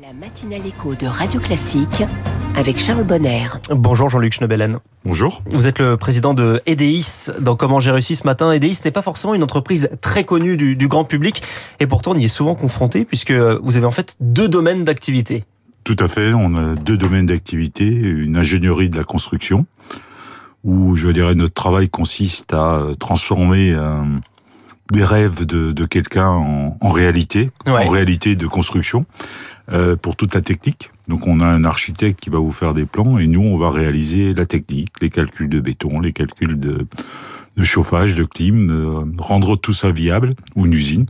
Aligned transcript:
La 0.00 0.14
matinale 0.14 0.66
écho 0.66 0.94
de 0.94 1.04
Radio 1.06 1.40
Classique 1.40 2.04
avec 2.56 2.78
Charles 2.78 3.04
Bonner. 3.04 3.48
Bonjour 3.70 4.08
Jean-Luc 4.08 4.32
Schnebelen. 4.32 4.78
Bonjour. 5.04 5.42
Vous 5.50 5.66
êtes 5.66 5.78
le 5.78 5.98
président 5.98 6.32
de 6.32 6.62
Edeis 6.64 7.28
dans 7.38 7.54
Comment 7.54 7.80
j'ai 7.80 7.90
réussi 7.90 8.14
ce 8.14 8.24
matin. 8.24 8.50
Edeis 8.52 8.78
n'est 8.84 8.92
pas 8.92 9.02
forcément 9.02 9.34
une 9.34 9.42
entreprise 9.42 9.90
très 10.00 10.24
connue 10.24 10.56
du, 10.56 10.74
du, 10.74 10.88
grand 10.88 11.04
public 11.04 11.42
et 11.80 11.86
pourtant 11.86 12.12
on 12.12 12.16
y 12.16 12.24
est 12.24 12.28
souvent 12.28 12.54
confronté 12.54 13.04
puisque 13.04 13.32
vous 13.32 13.76
avez 13.76 13.84
en 13.84 13.90
fait 13.90 14.16
deux 14.20 14.48
domaines 14.48 14.84
d'activité. 14.84 15.44
Tout 15.84 15.96
à 15.98 16.08
fait, 16.08 16.32
on 16.32 16.54
a 16.56 16.76
deux 16.76 16.96
domaines 16.96 17.26
d'activité, 17.26 17.84
une 17.84 18.38
ingénierie 18.38 18.88
de 18.88 18.96
la 18.96 19.04
construction 19.04 19.66
où 20.64 20.96
je 20.96 21.08
dirais 21.08 21.34
notre 21.34 21.54
travail 21.54 21.90
consiste 21.90 22.54
à 22.54 22.84
transformer 22.98 23.72
euh, 23.72 24.02
des 24.92 25.04
rêves 25.04 25.44
de, 25.44 25.72
de 25.72 25.84
quelqu'un 25.84 26.28
en, 26.28 26.78
en, 26.80 26.88
réalité, 26.88 27.50
ouais. 27.66 27.86
en 27.86 27.88
réalité 27.88 28.36
de 28.36 28.46
construction 28.46 29.04
euh, 29.72 29.96
pour 29.96 30.16
toute 30.16 30.34
la 30.34 30.40
technique. 30.40 30.90
Donc 31.08 31.26
on 31.26 31.40
a 31.40 31.46
un 31.46 31.64
architecte 31.64 32.20
qui 32.20 32.30
va 32.30 32.38
vous 32.38 32.52
faire 32.52 32.74
des 32.74 32.86
plans 32.86 33.18
et 33.18 33.26
nous 33.26 33.42
on 33.42 33.56
va 33.56 33.70
réaliser 33.70 34.34
la 34.34 34.46
technique, 34.46 34.90
les 35.00 35.10
calculs 35.10 35.48
de 35.48 35.60
béton, 35.60 36.00
les 36.00 36.12
calculs 36.12 36.58
de, 36.58 36.86
de 37.56 37.62
chauffage, 37.62 38.14
de 38.14 38.24
clim, 38.24 38.70
euh, 38.70 39.04
rendre 39.18 39.56
tout 39.56 39.72
ça 39.72 39.90
viable 39.90 40.30
ou 40.56 40.66
une 40.66 40.72
usine 40.72 41.06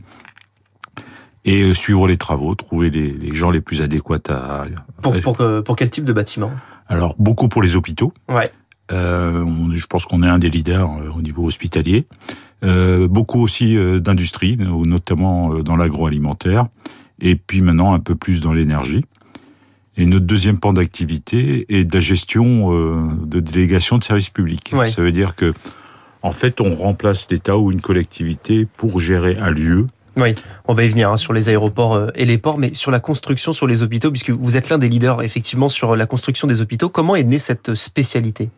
et 1.45 1.63
euh, 1.63 1.73
suivre 1.73 2.07
les 2.07 2.17
travaux, 2.17 2.53
trouver 2.55 2.89
les, 2.89 3.11
les 3.11 3.33
gens 3.33 3.51
les 3.51 3.61
plus 3.61 3.81
adéquats 3.81 4.19
à. 4.29 4.65
Pour, 5.01 5.19
pour, 5.21 5.37
pour 5.63 5.75
quel 5.75 5.89
type 5.89 6.05
de 6.05 6.13
bâtiment? 6.13 6.51
Alors 6.87 7.15
beaucoup 7.17 7.47
pour 7.47 7.61
les 7.61 7.75
hôpitaux. 7.75 8.13
Ouais. 8.29 8.51
Euh, 8.91 9.43
on, 9.43 9.71
je 9.71 9.85
pense 9.87 10.05
qu'on 10.05 10.21
est 10.23 10.27
un 10.27 10.39
des 10.39 10.49
leaders 10.49 10.89
au 11.15 11.21
niveau 11.21 11.45
hospitalier. 11.45 12.05
Beaucoup 12.61 13.41
aussi 13.41 13.75
d'industrie, 14.01 14.55
notamment 14.55 15.55
dans 15.63 15.75
l'agroalimentaire, 15.75 16.67
et 17.21 17.35
puis 17.35 17.61
maintenant 17.61 17.93
un 17.93 17.99
peu 17.99 18.15
plus 18.15 18.41
dans 18.41 18.53
l'énergie. 18.53 19.05
Et 19.97 20.05
notre 20.05 20.25
deuxième 20.25 20.59
pan 20.59 20.73
d'activité 20.73 21.65
est 21.69 21.83
de 21.83 21.93
la 21.93 21.99
gestion 21.99 22.71
de 23.15 23.39
délégation 23.39 23.97
de 23.97 24.03
services 24.03 24.29
publics. 24.29 24.71
Ouais. 24.73 24.89
Ça 24.89 25.01
veut 25.01 25.11
dire 25.11 25.35
que, 25.35 25.53
en 26.21 26.31
fait, 26.31 26.61
on 26.61 26.73
remplace 26.73 27.27
l'État 27.29 27.57
ou 27.57 27.71
une 27.71 27.81
collectivité 27.81 28.65
pour 28.65 28.99
gérer 28.99 29.37
un 29.37 29.51
lieu 29.51 29.87
oui, 30.17 30.35
on 30.67 30.73
va 30.73 30.83
y 30.83 30.89
venir 30.89 31.09
hein, 31.09 31.17
sur 31.17 31.31
les 31.31 31.47
aéroports 31.47 32.07
et 32.15 32.25
les 32.25 32.37
ports, 32.37 32.57
mais 32.57 32.73
sur 32.73 32.91
la 32.91 32.99
construction 32.99 33.53
sur 33.53 33.65
les 33.65 33.81
hôpitaux, 33.81 34.11
puisque 34.11 34.31
vous 34.31 34.57
êtes 34.57 34.69
l'un 34.69 34.77
des 34.77 34.89
leaders 34.89 35.21
effectivement 35.21 35.69
sur 35.69 35.95
la 35.95 36.05
construction 36.05 36.47
des 36.47 36.59
hôpitaux. 36.59 36.89
Comment 36.89 37.15
est 37.15 37.23
née 37.23 37.39
cette 37.39 37.75
spécialité? 37.75 38.49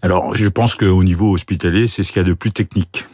Alors, 0.00 0.34
je 0.34 0.46
pense 0.48 0.76
qu'au 0.76 1.02
niveau 1.02 1.32
hospitalier, 1.32 1.88
c'est 1.88 2.04
ce 2.04 2.12
qu'il 2.12 2.22
y 2.22 2.24
a 2.24 2.28
de 2.28 2.34
plus 2.34 2.52
technique. 2.52 3.06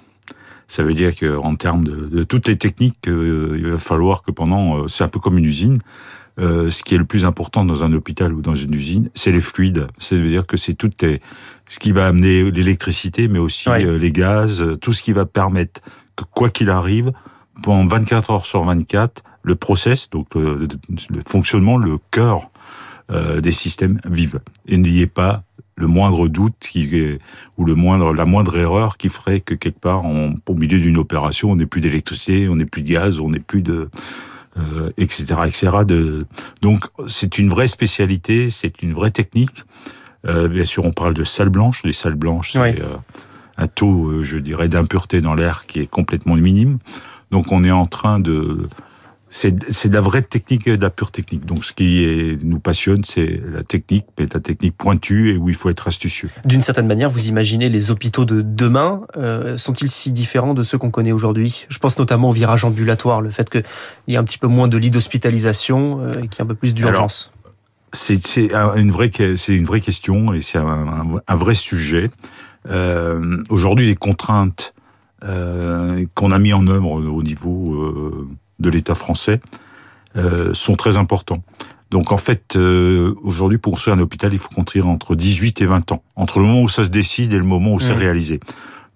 Ça 0.69 0.83
veut 0.83 0.95
dire 0.95 1.17
qu'en 1.17 1.55
termes 1.57 1.83
de, 1.83 2.07
de, 2.07 2.23
toutes 2.23 2.47
les 2.47 2.57
techniques, 2.57 3.09
euh, 3.09 3.57
il 3.59 3.67
va 3.67 3.79
falloir 3.79 4.23
que 4.23 4.31
pendant, 4.31 4.79
euh, 4.85 4.89
c'est 4.89 5.03
un 5.03 5.09
peu 5.09 5.19
comme 5.19 5.39
une 5.39 5.45
usine, 5.45 5.79
euh, 6.39 6.71
ce 6.71 6.85
qui 6.85 6.95
est 6.95 6.99
le 6.99 7.05
plus 7.05 7.25
important 7.25 7.65
dans 7.65 7.83
un 7.83 7.93
hôpital 7.93 8.33
ou 8.33 8.43
dans 8.43 8.55
une 8.55 8.75
usine, 8.75 9.11
c'est 9.15 9.33
les 9.33 9.41
fluides. 9.41 9.89
Ça 9.99 10.15
veut 10.15 10.29
dire 10.29 10.47
que 10.47 10.57
c'est 10.57 10.75
tout 10.75 10.91
ce 11.01 11.79
qui 11.81 11.91
va 11.91 12.07
amener 12.07 12.51
l'électricité, 12.51 13.27
mais 13.27 13.41
aussi 13.41 13.69
Ouais. 13.69 13.99
les 13.99 14.13
gaz, 14.13 14.65
tout 14.81 14.93
ce 14.93 15.03
qui 15.03 15.13
va 15.13 15.27
permettre 15.27 15.81
que 16.15 16.25
quoi 16.25 16.51
qu'il 16.51 16.71
arrive, 16.71 17.13
pendant 17.63 17.87
24 17.87 18.31
heures 18.31 18.47
sur 18.47 18.63
24, 18.63 19.25
le 19.43 19.57
process, 19.57 20.11
donc 20.11 20.35
le, 20.35 20.69
le 21.11 21.21
fonctionnement, 21.27 21.77
le 21.77 21.99
cœur 22.11 22.51
euh, 23.11 23.41
des 23.41 23.53
systèmes 23.53 23.99
vivent. 24.05 24.41
Et 24.67 24.77
n'y 24.77 25.01
ait 25.01 25.07
pas 25.07 25.43
le 25.79 25.87
moindre 25.87 26.29
doute 26.29 26.55
qui 26.61 26.95
est, 26.97 27.21
ou 27.57 27.65
le 27.65 27.75
moindre, 27.75 28.13
la 28.13 28.25
moindre 28.25 28.59
erreur 28.59 28.97
qui 28.97 29.09
ferait 29.09 29.41
que 29.41 29.55
quelque 29.55 29.79
part, 29.79 30.05
on, 30.05 30.35
au 30.47 30.55
milieu 30.55 30.79
d'une 30.81 30.99
opération, 30.99 31.53
on 31.53 31.57
n'ait 31.57 31.67
plus 31.67 31.81
d'électricité, 31.81 32.49
on 32.49 32.57
n'ait 32.57 32.67
plus 32.67 32.83
de 32.83 32.89
gaz, 32.89 33.21
on 33.21 33.31
n'ait 33.31 33.39
plus 33.39 33.63
de, 33.63 33.89
euh, 34.59 34.91
etc., 34.97 35.25
etc. 35.47 35.69
De, 35.87 36.27
donc, 36.61 36.85
c'est 37.07 37.39
une 37.39 37.49
vraie 37.49 37.69
spécialité, 37.69 38.51
c'est 38.51 38.83
une 38.83 38.93
vraie 38.93 39.13
technique. 39.13 39.65
Euh, 40.27 40.49
bien 40.49 40.65
sûr, 40.65 40.85
on 40.85 40.93
parle 40.93 41.15
de 41.15 41.25
salles 41.25 41.49
blanches. 41.49 41.83
Les 41.85 41.93
salles 41.93 42.17
blanches, 42.17 42.53
c'est 42.53 42.83
euh, 42.83 42.97
un 43.57 43.67
taux, 43.69 44.09
euh, 44.09 44.25
je 44.25 44.39
dirais, 44.39 44.69
d'impureté 44.69 45.21
dans 45.21 45.35
l'air 45.35 45.63
qui 45.67 45.81
est 45.81 45.87
complètement 45.87 46.35
minime. 46.35 46.79
Donc, 47.31 47.53
on 47.53 47.63
est 47.63 47.71
en 47.71 47.87
train 47.87 48.19
de 48.19 48.69
c'est 49.31 49.51
de 49.89 49.95
la 49.95 50.01
vraie 50.01 50.23
technique 50.23 50.67
et 50.67 50.77
de 50.77 50.83
la 50.83 50.91
pure 50.91 51.11
technique. 51.11 51.45
Donc, 51.45 51.65
ce 51.65 51.73
qui 51.73 52.03
est, 52.05 52.43
nous 52.43 52.61
passionne, 52.61 53.05
c'est 53.05 53.41
la 53.53 53.63
technique, 53.63 54.07
mais 54.19 54.27
la 54.33 54.41
technique 54.41 54.77
pointue 54.77 55.31
et 55.33 55.37
où 55.37 55.49
il 55.49 55.55
faut 55.55 55.69
être 55.69 55.87
astucieux. 55.87 56.31
D'une 56.45 56.61
certaine 56.63 56.87
manière, 56.87 57.11
vous 57.11 57.29
imaginez 57.29 57.69
les 57.69 57.91
hôpitaux 57.91 58.25
de 58.25 58.41
demain 58.43 59.03
euh, 59.17 59.59
sont-ils 59.59 59.91
si 59.91 60.13
différents 60.13 60.55
de 60.55 60.63
ceux 60.63 60.79
qu'on 60.79 60.91
connaît 60.91 61.13
aujourd'hui? 61.13 61.67
Je 61.69 61.79
pense 61.79 61.99
notamment 61.99 62.31
au 62.31 62.33
virage 62.33 62.65
ambulatoire, 62.65 63.21
le 63.21 63.31
fait 63.31 63.51
qu'il 63.51 63.65
y 64.09 64.15
ait 64.15 64.19
un 64.19 64.25
petit 64.25 64.39
peu 64.39 64.47
moins 64.49 64.69
de 64.69 64.79
lits 64.79 64.91
d'hospitalisation, 64.91 66.01
euh, 66.03 66.09
et 66.09 66.29
qu'il 66.29 66.39
y 66.39 66.39
ait 66.39 66.43
un 66.43 66.47
peu 66.47 66.55
plus 66.55 66.73
d'urgence. 66.75 67.31
C'est 67.93 68.27
c'est 68.27 68.55
un- 68.55 68.75
une 68.77 68.91
vraie 68.91 69.11
c'est 69.37 69.55
une 69.55 69.65
vraie 69.65 69.81
question 69.81 70.35
et 70.35 70.43
c'est 70.43 70.59
un, 70.59 70.67
un- 70.67 71.21
un 71.27 71.35
vrai 71.37 71.55
sujet. 71.55 72.11
Euh, 72.71 73.43
Aujourd'hui, 73.49 73.87
les 73.87 73.95
contraintes 73.95 74.75
qu'on 76.15 76.31
a 76.33 76.39
mis 76.39 76.53
en 76.53 76.67
œuvre 76.69 76.91
au 76.93 77.23
niveau 77.23 78.29
de 78.59 78.71
l'État 78.71 78.95
français 78.95 79.41
euh, 80.17 80.53
sont 80.55 80.75
très 80.75 80.97
importants. 80.97 81.43
Donc 81.91 82.13
en 82.13 82.17
fait, 82.19 82.57
euh, 82.57 83.15
aujourd'hui, 83.23 83.59
pour 83.59 83.73
construire 83.75 83.97
un 83.97 84.01
hôpital, 84.01 84.33
il 84.33 84.39
faut 84.39 84.49
construire 84.51 84.87
entre 84.89 85.15
18 85.15 85.63
et 85.63 85.67
20 85.67 85.93
ans, 85.93 86.03
entre 86.17 86.39
le 86.39 86.47
moment 86.47 86.63
où 86.63 86.69
ça 86.69 86.85
se 86.85 86.91
décide 86.91 87.33
et 87.33 87.39
le 87.39 87.45
moment 87.45 87.75
où 87.75 87.81
c'est 87.81 87.93
Mhm. 87.95 87.99
réalisé. 88.01 88.41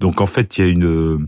Donc 0.00 0.20
en 0.20 0.26
fait, 0.26 0.58
il 0.58 0.64
y 0.64 0.68
a 0.68 0.70
une, 0.70 1.26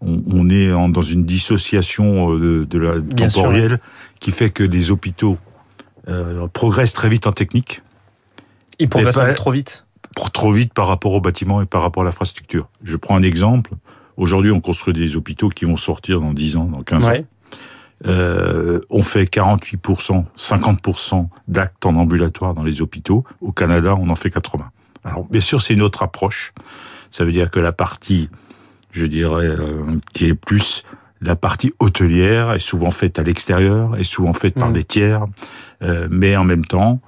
on, 0.00 0.22
on 0.30 0.48
est 0.50 0.70
en- 0.72 0.88
dans 0.88 1.02
une 1.02 1.24
dissociation 1.24 2.32
euh, 2.34 2.38
de, 2.38 2.64
de 2.64 2.78
la 2.78 2.98
Bien 3.00 3.30
sûr, 3.30 3.42
temporelle 3.42 3.78
qui 4.20 4.30
fait 4.32 4.50
que 4.50 4.62
les 4.62 4.90
hôpitaux 4.90 5.38
euh, 6.08 6.46
progressent 6.48 6.92
très 6.92 7.08
vite 7.08 7.26
en 7.26 7.32
technique, 7.32 7.82
Ils 8.78 8.88
progressent 8.88 9.14
pas- 9.14 9.32
trop 9.34 9.50
vite. 9.52 9.86
pour 10.14 10.30
trop 10.30 10.52
vite 10.52 10.74
par 10.74 10.86
rapport 10.88 11.12
au 11.14 11.20
bâtiment 11.20 11.62
et 11.62 11.66
par 11.66 11.82
rapport 11.82 12.02
à 12.02 12.06
l'infrastructure. 12.06 12.68
Je 12.84 12.96
prends 12.96 13.16
un 13.16 13.22
exemple. 13.22 13.72
Aujourd'hui, 14.16 14.50
on 14.50 14.60
construit 14.60 14.92
des 14.92 15.16
hôpitaux 15.16 15.48
qui 15.48 15.64
vont 15.64 15.76
sortir 15.76 16.20
dans 16.20 16.32
10 16.34 16.56
ans, 16.56 16.64
dans 16.66 16.82
15 16.82 17.04
ans. 17.04 17.08
Euh, 18.06 18.80
on 18.90 19.02
fait 19.02 19.24
48%, 19.24 20.24
50% 20.36 21.28
d'actes 21.48 21.86
en 21.86 21.94
ambulatoire 21.96 22.54
dans 22.54 22.64
les 22.64 22.82
hôpitaux. 22.82 23.24
Au 23.40 23.52
Canada, 23.52 23.94
on 23.98 24.10
en 24.10 24.16
fait 24.16 24.30
80. 24.30 24.70
Alors, 25.04 25.24
bien 25.24 25.40
sûr, 25.40 25.60
c'est 25.62 25.74
une 25.74 25.82
autre 25.82 26.02
approche. 26.02 26.52
Ça 27.10 27.24
veut 27.24 27.32
dire 27.32 27.50
que 27.50 27.60
la 27.60 27.72
partie, 27.72 28.28
je 28.90 29.06
dirais, 29.06 29.46
euh, 29.46 29.82
qui 30.14 30.26
est 30.26 30.34
plus 30.34 30.82
la 31.20 31.36
partie 31.36 31.72
hôtelière 31.78 32.52
est 32.52 32.58
souvent 32.58 32.90
faite 32.90 33.20
à 33.20 33.22
l'extérieur, 33.22 33.96
est 33.96 34.02
souvent 34.04 34.32
faite 34.32 34.54
par 34.54 34.70
Mm. 34.70 34.72
des 34.72 34.82
tiers, 34.82 35.24
euh, 35.82 36.08
mais 36.10 36.36
en 36.36 36.42
même 36.42 36.64
temps, 36.64 37.00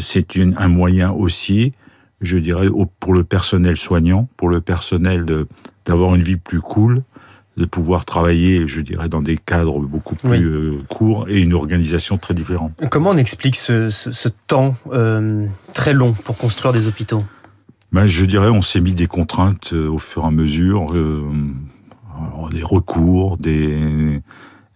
c'est 0.00 0.36
un 0.36 0.66
moyen 0.68 1.12
aussi, 1.12 1.72
je 2.20 2.36
dirais, 2.38 2.66
au- 2.66 2.86
pour 2.86 3.14
le 3.14 3.22
personnel 3.22 3.76
soignant, 3.76 4.28
pour 4.36 4.48
le 4.48 4.60
personnel 4.60 5.24
d'avoir 5.84 6.16
une 6.16 6.22
vie 6.22 6.34
plus 6.36 6.60
cool, 6.60 7.02
de 7.56 7.64
pouvoir 7.64 8.04
travailler, 8.04 8.66
je 8.66 8.80
dirais, 8.80 9.08
dans 9.08 9.20
des 9.22 9.36
cadres 9.36 9.80
beaucoup 9.80 10.14
plus 10.14 10.30
Oui. 10.30 10.42
euh, 10.42 10.78
courts 10.88 11.26
et 11.28 11.40
une 11.40 11.52
organisation 11.52 12.16
très 12.16 12.32
différente. 12.34 12.72
Comment 12.90 13.10
on 13.10 13.16
explique 13.16 13.56
ce, 13.56 13.90
ce- 13.90 14.12
ce 14.12 14.28
temps 14.46 14.76
euh, 14.92 15.46
très 15.74 15.92
long 15.92 16.12
pour 16.12 16.36
construire 16.38 16.72
des 16.72 16.86
hôpitaux? 16.86 17.20
Ben, 17.92 18.06
je 18.06 18.24
dirais, 18.24 18.48
on 18.50 18.62
s'est 18.62 18.80
mis 18.80 18.92
des 18.92 19.08
contraintes 19.08 19.72
euh, 19.72 19.88
au 19.88 19.98
fur 19.98 20.22
et 20.22 20.26
à 20.26 20.30
mesure, 20.30 20.94
euh, 20.94 21.24
alors, 22.16 22.48
des 22.50 22.62
recours, 22.62 23.36
des 23.36 24.20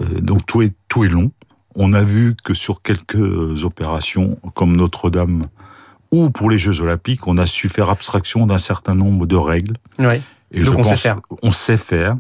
euh, 0.03 0.21
donc 0.21 0.45
tout 0.47 0.63
est 0.63 0.75
tout 0.89 1.05
est 1.05 1.09
long. 1.09 1.31
On 1.77 1.93
a 1.93 2.03
vu 2.03 2.35
que 2.45 2.55
sur 2.55 2.83
quelques 2.83 3.65
opérations 3.65 4.39
comme 4.55 4.77
Notre-Dame 4.77 5.45
ou 6.11 6.31
pour 6.31 6.51
les 6.51 6.59
Jeux 6.59 6.81
Olympiques, 6.81 7.27
on 7.27 7.39
a 7.39 7.47
su 7.47 7.69
faire 7.69 7.89
abstraction 7.91 8.47
d'un 8.47 8.59
certain 8.59 8.95
nombre 8.95 9.27
de 9.27 9.37
règles. 9.37 9.75
Ouais. 9.99 10.21
Et 10.53 10.61
Donc 10.63 10.75
je 10.75 10.79
on 10.79 10.85
sait 10.85 10.91
pense- 10.91 11.01
faire. 11.01 11.21
On 11.43 11.51
sait 11.51 11.77
faire. 11.77 12.17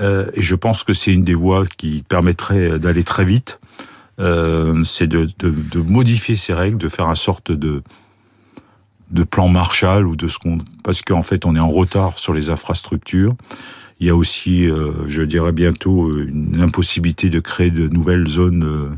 Euh, 0.00 0.26
et 0.34 0.42
je 0.42 0.54
pense 0.54 0.82
que 0.84 0.92
c'est 0.92 1.12
une 1.12 1.24
des 1.24 1.34
voies 1.34 1.64
qui 1.66 2.04
permettrait 2.08 2.78
d'aller 2.78 3.04
très 3.04 3.24
vite. 3.24 3.58
Euh, 4.18 4.84
c'est 4.84 5.06
de, 5.06 5.28
de, 5.38 5.50
de 5.50 5.80
modifier 5.80 6.36
ces 6.36 6.52
règles, 6.52 6.76
de 6.78 6.88
faire 6.88 7.06
un 7.06 7.14
sorte 7.14 7.52
de 7.52 7.82
de 9.10 9.24
plan 9.24 9.48
Marshall 9.48 10.06
ou 10.06 10.14
de 10.14 10.28
ce 10.28 10.38
qu'on 10.38 10.58
parce 10.84 11.02
qu'en 11.02 11.22
fait 11.22 11.44
on 11.44 11.56
est 11.56 11.60
en 11.60 11.68
retard 11.68 12.16
sur 12.18 12.32
les 12.32 12.48
infrastructures. 12.50 13.34
Il 13.98 14.06
y 14.06 14.10
a 14.10 14.14
aussi, 14.14 14.70
euh, 14.70 14.92
je 15.08 15.22
dirais 15.22 15.52
bientôt, 15.52 16.16
une 16.16 16.60
impossibilité 16.60 17.28
de 17.28 17.40
créer 17.40 17.70
de 17.70 17.88
nouvelles 17.88 18.28
zones 18.28 18.96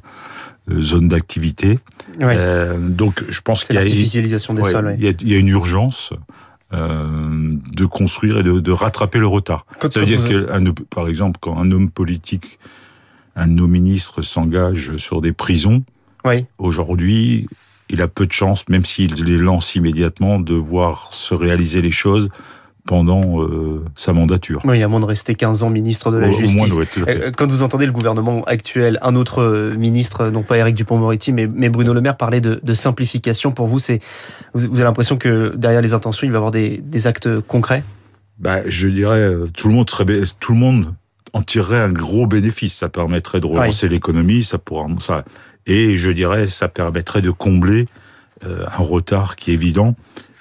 zones 0.78 1.08
d'activité. 1.08 1.78
Ouais. 2.20 2.34
Euh, 2.36 2.78
donc 2.78 3.22
je 3.28 3.40
pense 3.40 3.64
qu'il 3.64 3.74
y 3.74 3.78
a 3.78 3.80
l'artificialisation 3.80 4.54
des 4.54 4.62
Ouais, 4.62 4.70
sols. 4.70 4.84
ouais. 4.86 4.96
il, 4.98 5.04
y 5.04 5.08
a, 5.08 5.12
il 5.20 5.28
y 5.28 5.34
a 5.34 5.38
une 5.38 5.48
urgence 5.48 6.12
de 6.72 7.84
construire 7.86 8.38
et 8.38 8.42
de, 8.42 8.60
de 8.60 8.72
rattraper 8.72 9.18
le 9.18 9.26
retard. 9.26 9.66
Quand- 9.78 9.92
Ça 9.92 10.00
veut 10.00 10.06
dire 10.06 10.26
que, 10.26 10.70
par 10.90 11.06
exemple, 11.08 11.38
quand 11.40 11.58
un 11.58 11.70
homme 11.70 11.90
politique, 11.90 12.58
un 13.36 13.46
de 13.46 13.52
nos 13.52 13.66
ministres 13.66 14.22
s'engage 14.22 14.92
sur 14.96 15.20
des 15.20 15.32
prisons, 15.32 15.84
Oui. 16.24 16.46
aujourd'hui, 16.58 17.46
il 17.90 18.00
a 18.00 18.08
peu 18.08 18.26
de 18.26 18.32
chance, 18.32 18.66
même 18.68 18.84
s'il 18.84 19.14
les 19.24 19.36
lance 19.36 19.74
immédiatement, 19.74 20.38
de 20.40 20.54
voir 20.54 21.08
se 21.12 21.34
réaliser 21.34 21.82
les 21.82 21.90
choses 21.90 22.28
pendant 22.86 23.40
euh, 23.42 23.84
sa 23.94 24.12
mandature. 24.12 24.60
Oui, 24.64 24.82
à 24.82 24.88
moins 24.88 24.98
de 25.00 25.04
rester 25.04 25.34
15 25.36 25.62
ans 25.62 25.70
ministre 25.70 26.10
de 26.10 26.16
la 26.18 26.26
Au- 26.28 26.30
au 26.30 26.34
Justice. 26.34 26.56
moins, 26.56 26.78
ouais, 26.78 26.84
fait. 26.84 27.08
Euh, 27.26 27.30
Quand 27.36 27.46
vous 27.50 27.62
entendez 27.62 27.86
le 27.86 27.92
gouvernement 27.92 28.42
actuel, 28.44 28.98
un 29.02 29.14
autre 29.14 29.40
euh, 29.40 29.74
ministre, 29.76 30.26
non 30.28 30.42
pas 30.42 30.58
Éric 30.58 30.74
Dupont-Moretti, 30.74 31.32
mais, 31.32 31.46
mais 31.46 31.68
Bruno 31.68 31.94
Le 31.94 32.00
Maire, 32.00 32.16
parler 32.16 32.40
de, 32.40 32.60
de 32.62 32.74
simplification, 32.74 33.52
pour 33.52 33.66
vous, 33.68 33.78
c'est 33.78 34.00
vous, 34.54 34.66
vous 34.68 34.74
avez 34.74 34.84
l'impression 34.84 35.16
que 35.16 35.54
derrière 35.56 35.80
les 35.80 35.94
intentions, 35.94 36.26
il 36.26 36.30
va 36.30 36.36
y 36.36 36.38
avoir 36.38 36.50
des, 36.52 36.78
des 36.78 37.06
actes 37.06 37.40
concrets? 37.42 37.84
Bah, 38.40 38.58
je 38.66 38.88
dirais, 38.88 39.20
euh, 39.20 39.46
tout 39.56 39.68
le 39.68 39.74
monde 39.74 39.88
serait, 39.88 40.04
tout 40.40 40.52
le 40.52 40.58
monde 40.58 40.92
en 41.34 41.42
tirerait 41.42 41.78
un 41.78 41.90
gros 41.92 42.26
bénéfice. 42.26 42.74
Ça 42.76 42.88
permettrait 42.88 43.40
de 43.40 43.46
relancer 43.46 43.88
l'économie, 43.88 44.42
ça 44.42 44.58
pourra, 44.58 44.86
ça, 44.98 45.24
et 45.66 45.96
je 45.96 46.10
dirais, 46.10 46.48
ça 46.48 46.66
permettrait 46.66 47.22
de 47.22 47.30
combler 47.30 47.86
euh, 48.46 48.64
un 48.66 48.82
retard 48.82 49.36
qui 49.36 49.50
est 49.50 49.54
évident 49.54 49.94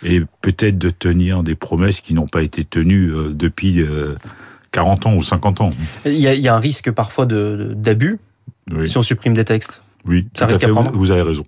et 0.03 0.21
peut-être 0.41 0.77
de 0.77 0.89
tenir 0.89 1.43
des 1.43 1.55
promesses 1.55 2.01
qui 2.01 2.13
n'ont 2.13 2.27
pas 2.27 2.41
été 2.41 2.63
tenues 2.65 3.09
euh, 3.13 3.29
depuis 3.33 3.81
euh, 3.81 4.15
40 4.71 5.05
ans 5.05 5.15
ou 5.15 5.23
50 5.23 5.61
ans. 5.61 5.69
il 6.05 6.13
y, 6.13 6.27
a, 6.27 6.33
il 6.33 6.41
y 6.41 6.47
a 6.47 6.55
un 6.55 6.59
risque 6.59 6.91
parfois 6.91 7.25
d'abus 7.25 8.19
Oui, 8.71 8.89
si 8.89 8.97
on 8.97 9.01
supprime 9.03 9.33
des 9.33 9.45
textes. 9.45 9.83
oui, 10.05 10.27
ça 10.33 10.45
risque 10.47 10.63
à 10.63 10.67
fait, 10.67 10.71
prendre 10.73 10.91
Vous 10.93 11.11
avez 11.11 11.21
raison. 11.21 11.45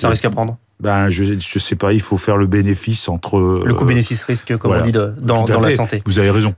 Ça 0.00 0.08
risque 0.08 0.24
à 0.24 0.30
prendre. 0.30 0.56
Ben, 0.80 1.10
je, 1.10 1.24
je 1.24 1.58
sais 1.58 1.74
pas, 1.74 1.92
il 1.92 2.00
faut 2.00 2.16
faire 2.16 2.36
le 2.36 2.46
bénéfice 2.46 3.08
entre 3.08 3.38
Le 3.64 3.72
euh, 3.72 3.74
coût-bénéfice-risque, 3.74 4.56
comme 4.58 4.68
voilà. 4.70 4.82
on 4.84 4.86
dit, 4.86 4.92
de- 4.92 5.12
dans, 5.20 5.44
dans 5.44 5.60
la 5.60 5.72
santé. 5.72 6.00
Vous 6.06 6.20
avez 6.20 6.30
raison. 6.30 6.54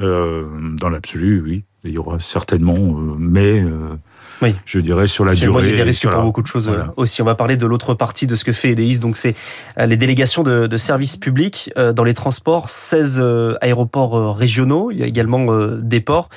Euh, 0.00 0.44
dans 0.76 0.90
l'absolu, 0.90 1.40
oui. 1.40 1.64
Il 1.84 1.92
y 1.92 1.98
aura 1.98 2.18
certainement, 2.18 2.74
euh, 2.76 3.14
mais 3.18 3.62
euh, 3.62 3.96
Oui. 4.42 4.54
je 4.66 4.78
dirais 4.80 5.06
sur 5.06 5.24
la 5.24 5.34
durée. 5.34 5.64
il 5.64 5.70
y 5.70 5.72
a 5.72 5.76
des 5.76 5.82
risques 5.82 6.02
voilà. 6.04 6.16
pour 6.18 6.24
beaucoup 6.26 6.42
de 6.42 6.46
choses 6.46 6.68
euh, 6.68 6.72
Voilà. 6.72 6.94
aussi. 6.96 7.22
On 7.22 7.24
va 7.24 7.34
parler 7.34 7.56
de 7.56 7.66
l'autre 7.66 7.94
partie 7.94 8.26
de 8.26 8.36
ce 8.36 8.44
que 8.44 8.52
fait 8.52 8.70
EDIS. 8.70 8.98
Donc, 8.98 9.16
c'est 9.16 9.34
euh, 9.78 9.86
les 9.86 9.96
délégations 9.96 10.42
de, 10.42 10.66
de 10.66 10.76
services 10.76 11.16
publics 11.16 11.70
euh, 11.78 11.92
dans 11.92 12.04
les 12.04 12.14
transports, 12.14 12.68
16 12.68 13.18
euh, 13.22 13.54
aéroports 13.60 14.36
régionaux. 14.36 14.90
Il 14.90 14.98
y 14.98 15.02
a 15.02 15.06
également 15.06 15.46
des 15.76 16.00
ports. 16.00 16.28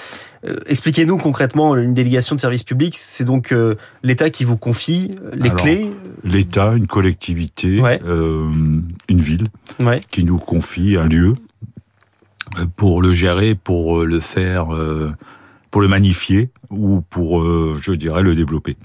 Expliquez-nous 0.68 1.18
concrètement 1.18 1.76
une 1.76 1.94
délégation 1.94 2.36
de 2.36 2.40
services 2.40 2.64
publics. 2.64 2.96
C'est 2.96 3.26
donc 3.26 3.52
euh, 3.52 3.76
l'État 4.04 4.30
qui 4.30 4.44
vous 4.46 4.56
confie 4.56 5.16
les 5.34 5.50
Alors, 5.50 5.62
clés. 5.62 5.92
L'État, 6.24 6.74
une 6.76 6.88
collectivité, 6.88 7.82
Ouais. 7.82 8.00
euh, 8.06 8.44
une 9.10 9.22
ville 9.22 9.48
Ouais. 9.80 10.00
qui 10.12 10.24
nous 10.24 10.38
confie 10.38 10.96
un 10.96 11.06
lieu 11.08 11.34
pour 12.78 13.02
le 13.02 13.14
gérer, 13.14 13.56
pour 13.56 14.04
le 14.06 14.20
faire, 14.20 14.74
euh, 14.74 15.12
pour 15.78 15.84
le 15.84 15.88
magnifier 15.90 16.50
ou 16.72 17.02
pour, 17.02 17.40
euh, 17.44 17.78
je 17.80 17.92
dirais, 17.92 18.24
le 18.24 18.34
développer. 18.34 18.78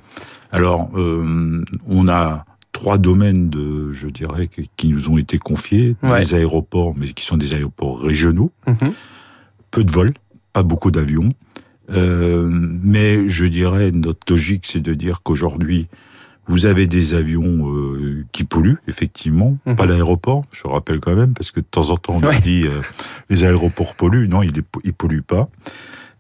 Alors, 0.50 0.90
euh, 0.94 1.64
on 1.88 2.06
a 2.06 2.44
trois 2.72 2.98
domaines 2.98 3.48
de, 3.48 3.94
je 3.94 4.08
dirais, 4.08 4.50
qui- 4.76 4.88
nous 4.88 5.08
ont 5.08 5.16
été 5.16 5.38
confiés, 5.38 5.96
Ouais. 6.02 6.20
les 6.20 6.34
aéroports, 6.34 6.92
mais 6.94 7.06
qui 7.06 7.24
sont 7.24 7.38
des 7.38 7.54
aéroports 7.54 7.98
régionaux. 7.98 8.52
Mhm. 8.66 8.92
peu 9.70 9.84
de 9.84 9.90
vols, 9.90 10.12
pas 10.52 10.62
beaucoup 10.62 10.90
d'avions. 10.90 11.30
Euh, 11.90 12.46
mais 12.52 13.26
je 13.30 13.46
dirais, 13.46 13.90
notre 13.90 14.30
logique, 14.30 14.66
c'est 14.66 14.80
de 14.82 14.92
dire 14.92 15.22
qu'aujourd'hui, 15.22 15.88
vous 16.46 16.66
avez 16.66 16.86
des 16.86 17.14
avions 17.14 17.72
euh, 17.74 18.26
qui 18.32 18.44
polluent, 18.44 18.76
effectivement, 18.86 19.56
Mhm. 19.64 19.76
pas 19.76 19.86
l'aéroport, 19.86 20.44
je 20.52 20.66
rappelle 20.66 21.00
quand 21.00 21.14
même, 21.16 21.32
parce 21.32 21.52
que 21.52 21.60
de 21.60 21.64
temps 21.64 21.88
en 21.88 21.96
temps, 21.96 22.18
on 22.22 22.26
Ouais. 22.26 22.34
nous 22.34 22.40
dit 22.42 22.64
euh, 22.66 22.82
les 23.30 23.44
aéroports 23.44 23.94
polluent. 23.94 24.28
Non, 24.28 24.42
ils 24.42 24.52
ne 24.54 24.90
polluent 24.92 25.22
pas. 25.22 25.48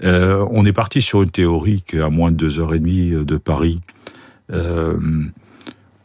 Euh, 0.04 0.44
on 0.50 0.64
est 0.66 0.72
parti 0.72 1.00
sur 1.02 1.22
une 1.22 1.30
théorie 1.30 1.82
qu'à 1.82 2.08
moins 2.10 2.30
de 2.32 2.36
deux 2.36 2.58
heures 2.60 2.74
et 2.74 2.78
demie 2.78 3.10
de 3.10 3.36
Paris, 3.36 3.80
euh, 4.52 4.98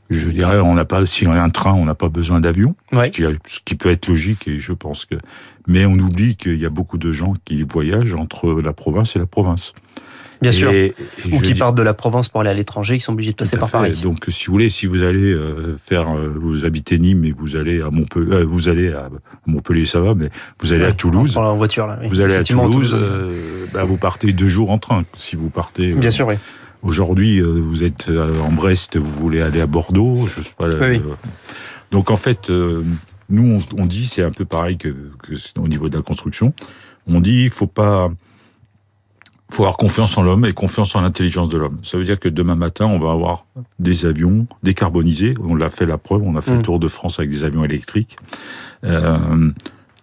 je 0.09 0.29
dirais, 0.29 0.59
on 0.59 0.75
n'a 0.75 0.85
pas, 0.85 1.05
si 1.05 1.27
on 1.27 1.31
a 1.31 1.41
un 1.41 1.49
train, 1.49 1.73
on 1.73 1.85
n'a 1.85 1.95
pas 1.95 2.07
besoin 2.09 2.39
d'avion, 2.39 2.75
Ouais. 2.93 3.07
ce, 3.07 3.11
qui, 3.11 3.23
ce 3.45 3.59
qui 3.65 3.75
peut 3.75 3.89
être 3.89 4.07
logique, 4.07 4.47
et 4.47 4.59
je 4.59 4.71
pense 4.73 5.05
que. 5.05 5.15
Mais 5.67 5.85
on 5.85 5.93
oublie 5.93 6.35
qu'il 6.37 6.55
y 6.55 6.65
a 6.65 6.69
beaucoup 6.69 6.97
de 6.97 7.11
gens 7.11 7.33
qui 7.43 7.61
voyagent 7.63 8.13
entre 8.13 8.61
la 8.61 8.71
province 8.71 9.15
et 9.17 9.19
la 9.19 9.25
province. 9.25 9.73
Bien 10.41 10.51
Et- 10.51 10.53
sûr. 10.53 10.71
et 10.71 10.93
Ou 11.31 11.39
qui 11.41 11.53
dis- 11.53 11.59
partent 11.59 11.75
de 11.77 11.81
la 11.83 11.93
province 11.93 12.29
pour 12.29 12.41
aller 12.41 12.49
à 12.49 12.53
l'étranger, 12.53 12.97
qui 12.97 13.03
sont 13.03 13.13
obligés 13.13 13.31
de 13.31 13.35
passer 13.37 13.57
par 13.57 13.69
fait. 13.69 13.77
Paris. 13.77 13.99
Donc, 14.03 14.25
si 14.29 14.45
vous 14.47 14.51
voulez, 14.53 14.69
si 14.69 14.85
vous 14.85 15.01
allez 15.01 15.33
euh, 15.33 15.75
faire, 15.77 16.09
euh, 16.15 16.31
vous 16.35 16.63
habitez 16.65 16.99
Nîmes 16.99 17.25
et 17.25 17.31
vous 17.31 17.55
allez 17.55 17.81
à 17.81 17.89
Montpellier, 17.89 18.31
euh, 18.33 18.45
vous 18.45 18.69
allez 18.69 18.91
à 18.93 19.09
Montpellier, 19.47 19.85
ça 19.85 19.99
va, 19.99 20.13
mais 20.13 20.29
vous 20.61 20.73
allez 20.73 20.83
Ouais, 20.83 20.89
à 20.89 20.93
Toulouse. 20.93 21.31
on 21.37 21.41
prend 21.41 21.49
en 21.51 21.55
voiture 21.57 21.87
là. 21.87 21.97
oui. 22.01 22.07
Vous 22.09 22.21
allez 22.21 22.35
à 22.35 22.43
Toulouse, 22.43 22.95
euh, 22.97 23.65
bah, 23.73 23.83
vous 23.83 23.97
partez 23.97 24.31
deux 24.33 24.47
jours 24.49 24.71
en 24.71 24.77
train. 24.77 25.03
Si 25.15 25.35
vous 25.35 25.49
partez. 25.49 25.91
euh, 25.93 25.95
Bien 25.95 26.11
sûr, 26.11 26.27
oui. 26.27 26.35
Aujourd'hui, 26.83 27.41
vous 27.41 27.83
êtes 27.83 28.07
en 28.09 28.51
Brest, 28.51 28.97
vous 28.97 29.11
voulez 29.19 29.41
aller 29.41 29.61
à 29.61 29.65
Bordeaux, 29.67 30.27
je 30.27 30.41
sais 30.43 30.53
pas. 30.57 30.67
Oui, 30.67 30.97
euh, 30.97 30.99
Donc 31.91 32.11
en 32.11 32.15
fait, 32.17 32.49
nous 32.49 32.83
on, 33.31 33.59
on 33.81 33.85
dit, 33.87 34.05
c'est 34.05 34.21
un 34.23 34.31
peu 34.31 34.45
pareil 34.45 34.77
que, 34.77 34.93
au 35.57 35.67
niveau 35.67 35.89
de 35.89 35.95
la 35.97 36.03
construction. 36.03 36.53
On 37.07 37.19
dit, 37.19 37.43
il 37.45 37.49
faut 37.49 37.67
pas, 37.67 38.09
faut 39.49 39.63
avoir 39.63 39.77
confiance 39.77 40.17
en 40.17 40.23
l'homme 40.23 40.45
et 40.45 40.53
confiance 40.53 40.95
en 40.95 41.01
l'intelligence 41.01 41.47
de 41.49 41.57
l'homme. 41.57 41.77
Ça 41.83 41.97
veut 41.97 42.03
dire 42.03 42.19
que 42.19 42.29
demain 42.29 42.55
matin, 42.55 42.85
on 42.85 42.99
va 42.99 43.11
avoir 43.11 43.45
des 43.79 44.05
avions 44.05 44.45
décarbonisés. 44.63 45.35
On 45.43 45.55
l'a 45.55 45.69
fait 45.69 45.85
la 45.85 45.97
preuve. 45.97 46.21
On 46.23 46.35
a 46.35 46.41
fait 46.41 46.51
Mm. 46.51 46.57
le 46.57 46.61
tour 46.63 46.79
de 46.79 46.87
France 46.87 47.19
avec 47.19 47.31
des 47.31 47.43
avions 47.43 47.63
électriques. 47.63 48.17
Euh, 48.83 49.51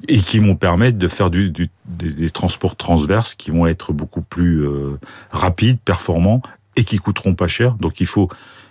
et 0.09 0.19
qui 0.19 0.39
vont 0.39 0.55
permettre 0.57 0.99
de 0.99 1.09
faire 1.09 1.31
du, 1.31 1.51
du- 1.51 1.69
des, 1.87 2.11
des 2.11 2.29
transports 2.31 2.77
transverses 2.77 3.35
qui 3.35 3.51
vont 3.51 3.67
être 3.67 3.93
beaucoup 3.93 4.21
plus 4.21 4.67
euh, 4.67 4.99
rapides, 5.31 5.79
performants 5.83 6.43
et 6.77 6.85
qui 6.85 6.99
coûteront 6.99 7.35
pas 7.35 7.47
cher. 7.49 7.75
Donc 7.75 8.01
il 8.01 8.07
faut 8.07 8.29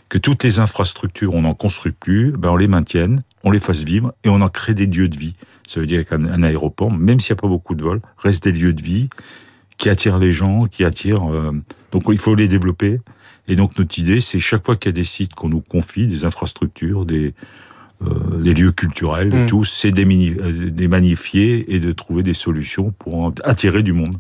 que 0.10 0.18
toutes 0.19 0.44
les 0.44 0.60
infrastructures, 0.60 1.34
on 1.34 1.42
n'en 1.42 1.54
construit 1.54 1.92
plus, 1.94 2.31
ben 2.34 2.50
on 2.50 2.56
les 2.58 2.68
maintienne, 2.68 3.24
on 3.44 3.50
les 3.50 3.60
fasse 3.60 3.81
vivre 3.84 4.14
et 4.24 4.30
on 4.30 4.42
en 4.42 4.48
crée 4.48 4.76
des 4.76 4.86
lieux 4.86 5.08
de 5.10 5.18
vie. 5.18 5.34
Ça 5.68 5.80
veut 5.80 5.88
dire 5.88 6.06
qu'un 6.06 6.26
un 6.26 6.44
aéroport, 6.44 6.92
même 6.92 7.19
s'il 7.19 7.34
n'y 7.34 7.40
a 7.40 7.42
pas 7.42 7.48
beaucoup 7.48 7.74
de 7.74 7.84
vols, 7.84 8.02
reste 8.18 8.44
des 8.44 8.52
lieux 8.52 8.74
de 8.74 8.84
vie 8.84 9.10
qui 9.83 9.89
attirent 9.89 10.18
les 10.18 10.31
gens, 10.31 10.62
qui 10.71 10.85
attirent. 10.85 11.30
euh, 11.30 11.51
donc 11.91 12.03
il 12.07 12.18
faut 12.18 12.35
les 12.35 12.47
développer. 12.47 13.01
Et 13.50 13.57
donc 13.57 13.77
notre 13.77 14.00
idée, 14.00 14.21
c'est 14.21 14.39
chaque 14.39 14.65
fois 14.65 14.77
qu'il 14.77 14.88
y 14.89 14.94
a 14.94 14.95
des 14.95 15.03
sites 15.03 15.33
qu'on 15.35 15.50
nous 15.50 15.59
confie, 15.59 16.07
des 16.07 16.24
infrastructures, 16.24 17.06
des 17.06 17.33
euh, 18.01 18.39
lieux 18.41 18.71
culturels, 18.71 19.33
Mm. 19.44 19.47
tout, 19.47 19.65
c'est 19.65 19.91
des, 19.91 20.06
euh, 20.39 20.69
des 20.69 20.88
magnifier 20.88 21.74
et 21.75 21.81
de 21.81 21.91
trouver 21.91 22.24
des 22.24 22.33
solutions 22.33 22.94
pour 22.97 23.33
attirer 23.44 23.83
du 23.83 23.91
monde. 23.91 24.15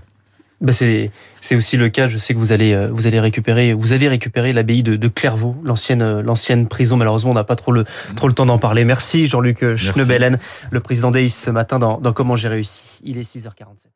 Bah, 0.59 0.73
c'est 0.73 1.11
aussi 1.55 1.77
le 1.77 1.87
cas. 1.87 2.09
Je 2.09 2.17
sais 2.17 2.33
que 2.33 2.39
vous 2.39 2.51
allez 2.51 2.71
vous 2.91 3.07
allez 3.07 3.19
récupérer 3.21 3.73
vous 3.73 3.91
avez 3.93 4.09
récupéré 4.09 4.51
l'abbaye 4.51 4.83
de, 4.83 4.97
de 4.97 5.07
Clairvaux, 5.07 5.55
l'ancienne 5.63 6.19
l'ancienne 6.21 6.67
prison. 6.67 6.97
Malheureusement, 6.97 7.31
on 7.31 7.35
n'a 7.35 7.43
pas 7.45 7.55
trop 7.55 7.71
le 7.71 7.85
trop 8.17 8.27
le 8.27 8.33
temps 8.33 8.45
d'en 8.45 8.57
parler. 8.59 8.83
Merci 8.85 9.27
Jean-Luc 9.27 9.59
Schnebelen, 9.77 10.39
le 10.71 10.79
président 10.81 11.11
d'AIS 11.11 11.29
ce 11.29 11.51
matin 11.51 11.79
dans, 11.79 11.99
dans 12.01 12.11
Comment 12.13 12.35
j'ai 12.35 12.49
réussi. 12.49 12.99
Il 13.05 13.17
est 13.17 13.29
6h47. 13.29 13.87